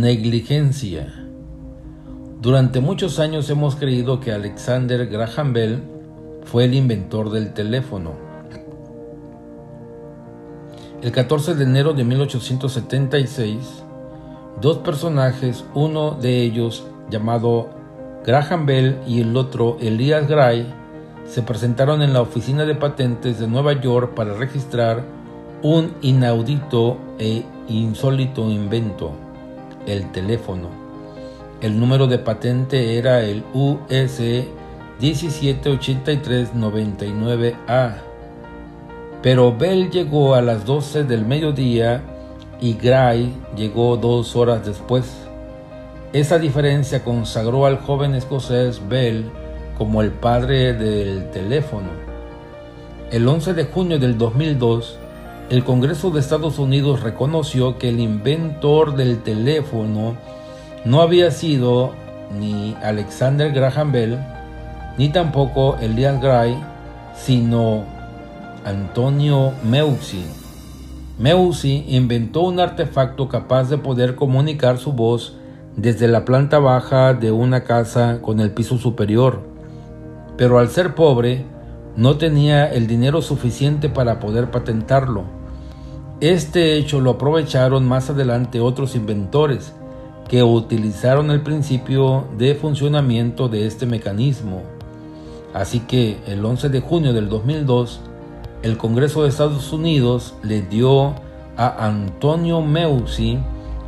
[0.00, 1.12] Negligencia.
[2.40, 5.82] Durante muchos años hemos creído que Alexander Graham Bell
[6.44, 8.12] fue el inventor del teléfono.
[11.02, 13.58] El 14 de enero de 1876,
[14.60, 17.70] dos personajes, uno de ellos llamado
[18.24, 20.72] Graham Bell y el otro Elias Gray,
[21.26, 25.02] se presentaron en la oficina de patentes de Nueva York para registrar
[25.62, 29.12] un inaudito e insólito invento,
[29.88, 30.68] el teléfono.
[31.60, 34.20] El número de patente era el US
[35.00, 37.96] 178399A.
[39.22, 42.02] Pero Bell llegó a las 12 del mediodía
[42.60, 45.12] y Gray llegó dos horas después.
[46.12, 49.24] Esa diferencia consagró al joven escocés Bell
[49.76, 51.88] como el padre del teléfono.
[53.10, 54.98] El 11 de junio del 2002,
[55.50, 60.16] el Congreso de Estados Unidos reconoció que el inventor del teléfono
[60.84, 61.92] no había sido
[62.38, 64.18] ni Alexander Graham Bell,
[64.96, 66.58] ni tampoco Elias Gray,
[67.16, 67.84] sino
[68.64, 70.24] Antonio Meucci.
[71.18, 75.36] Meucci inventó un artefacto capaz de poder comunicar su voz
[75.76, 79.58] desde la planta baja de una casa con el piso superior
[80.38, 81.44] pero al ser pobre
[81.96, 85.24] no tenía el dinero suficiente para poder patentarlo.
[86.20, 89.72] Este hecho lo aprovecharon más adelante otros inventores
[90.28, 94.62] que utilizaron el principio de funcionamiento de este mecanismo.
[95.54, 98.00] Así que el 11 de junio del 2002,
[98.64, 101.14] el Congreso de Estados Unidos le dio
[101.56, 103.38] a Antonio Meucci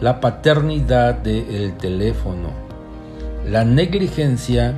[0.00, 2.50] la paternidad del teléfono.
[3.48, 4.74] La negligencia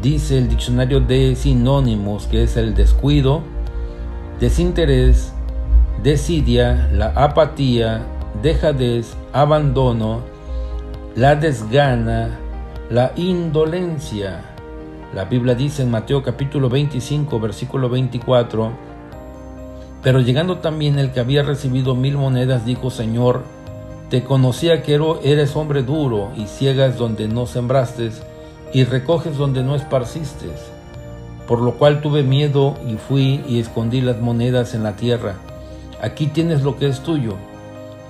[0.00, 3.42] dice el diccionario de sinónimos que es el descuido,
[4.38, 5.32] desinterés,
[6.02, 8.02] desidia, la apatía,
[8.42, 10.20] dejadez, abandono,
[11.14, 12.38] la desgana,
[12.90, 14.40] la indolencia.
[15.14, 18.72] La Biblia dice en Mateo capítulo 25, versículo 24,
[20.02, 23.42] pero llegando también el que había recibido mil monedas, dijo, Señor,
[24.10, 28.10] te conocía que eres hombre duro y ciegas donde no sembraste
[28.72, 30.46] y recoges donde no esparciste.
[31.48, 35.36] Por lo cual tuve miedo y fui y escondí las monedas en la tierra.
[36.02, 37.36] Aquí tienes lo que es tuyo.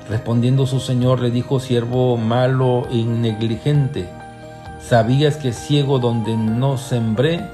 [0.08, 4.08] Respondiendo su señor le dijo, siervo malo e negligente,
[4.80, 7.44] sabías que ciego donde no sembré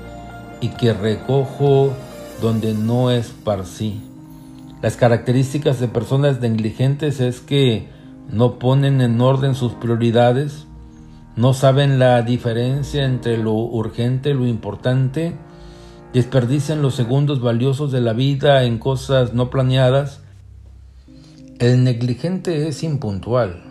[0.61, 1.93] y que recojo
[2.41, 4.03] donde no esparcí.
[4.83, 7.89] Las características de personas negligentes es que
[8.29, 10.67] no ponen en orden sus prioridades,
[11.37, 15.37] no saben la diferencia entre lo urgente y lo importante,
[16.13, 20.22] desperdician los segundos valiosos de la vida en cosas no planeadas.
[21.63, 23.63] El negligente es impuntual,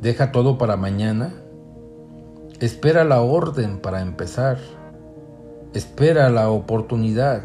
[0.00, 1.34] deja todo para mañana,
[2.60, 4.58] espera la orden para empezar,
[5.72, 7.42] espera la oportunidad.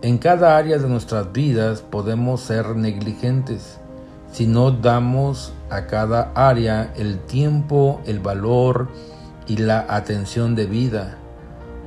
[0.00, 3.78] En cada área de nuestras vidas podemos ser negligentes
[4.32, 8.88] si no damos a cada área el tiempo, el valor
[9.46, 11.18] y la atención debida.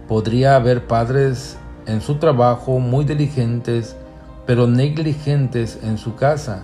[0.08, 1.58] Podría haber padres
[1.88, 3.96] en su trabajo muy diligentes,
[4.50, 6.64] pero negligentes en su casa.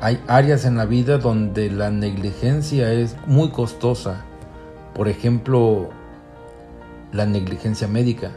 [0.00, 4.24] Hay áreas en la vida donde la negligencia es muy costosa.
[4.94, 5.90] Por ejemplo,
[7.10, 8.30] la negligencia médica.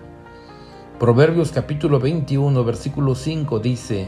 [0.98, 4.08] Proverbios capítulo 21, versículo 5 dice,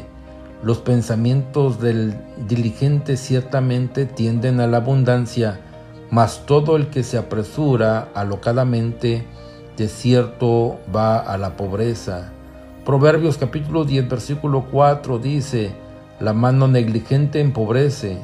[0.63, 2.15] los pensamientos del
[2.47, 5.59] diligente ciertamente tienden a la abundancia,
[6.09, 9.23] mas todo el que se apresura alocadamente,
[9.77, 12.33] de cierto va a la pobreza.
[12.87, 15.75] Proverbios capítulo 10 versículo 4 dice,
[16.21, 18.17] la mano negligente empobrece,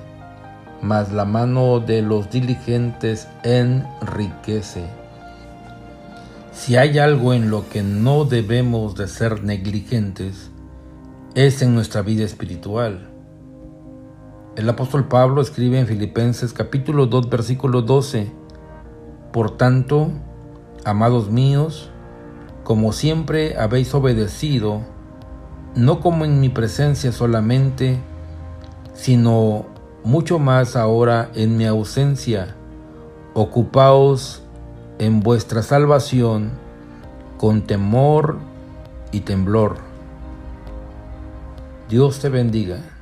[0.82, 4.86] mas la mano de los diligentes enriquece.
[6.54, 10.50] Si hay algo en lo que no debemos de ser negligentes,
[11.36, 13.10] es en nuestra vida espiritual.
[14.56, 18.32] El apóstol Pablo escribe en Filipenses capítulo 2 versículo 12,
[19.34, 20.10] Por tanto,
[20.86, 21.90] amados míos,
[22.64, 24.82] como siempre habéis obedecido,
[25.76, 28.00] no como en mi presencia solamente,
[28.94, 29.66] sino
[30.04, 32.56] mucho más ahora en mi ausencia,
[33.34, 34.44] ocupaos
[35.00, 36.52] en vuestra salvación
[37.38, 38.38] con temor
[39.12, 39.94] y temblor
[41.94, 42.93] Dios te bendiga.